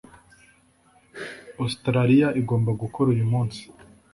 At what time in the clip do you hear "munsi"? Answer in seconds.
3.31-3.63